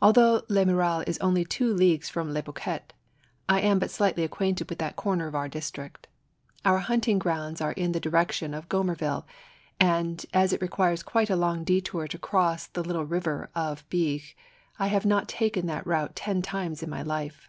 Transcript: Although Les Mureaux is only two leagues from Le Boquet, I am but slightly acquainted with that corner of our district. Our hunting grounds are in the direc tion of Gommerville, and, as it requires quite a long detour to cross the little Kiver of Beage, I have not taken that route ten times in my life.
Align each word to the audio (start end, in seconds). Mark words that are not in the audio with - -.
Although 0.00 0.42
Les 0.48 0.64
Mureaux 0.64 1.02
is 1.04 1.18
only 1.18 1.44
two 1.44 1.74
leagues 1.74 2.08
from 2.08 2.32
Le 2.32 2.44
Boquet, 2.44 2.82
I 3.48 3.60
am 3.60 3.80
but 3.80 3.90
slightly 3.90 4.22
acquainted 4.22 4.70
with 4.70 4.78
that 4.78 4.94
corner 4.94 5.26
of 5.26 5.34
our 5.34 5.48
district. 5.48 6.06
Our 6.64 6.78
hunting 6.78 7.18
grounds 7.18 7.60
are 7.60 7.72
in 7.72 7.90
the 7.90 8.00
direc 8.00 8.30
tion 8.30 8.54
of 8.54 8.68
Gommerville, 8.68 9.24
and, 9.80 10.24
as 10.32 10.52
it 10.52 10.62
requires 10.62 11.02
quite 11.02 11.28
a 11.28 11.34
long 11.34 11.64
detour 11.64 12.06
to 12.06 12.18
cross 12.18 12.68
the 12.68 12.84
little 12.84 13.04
Kiver 13.08 13.48
of 13.52 13.84
Beage, 13.88 14.36
I 14.78 14.86
have 14.86 15.04
not 15.06 15.28
taken 15.28 15.66
that 15.66 15.88
route 15.88 16.14
ten 16.14 16.40
times 16.40 16.84
in 16.84 16.88
my 16.88 17.02
life. 17.02 17.48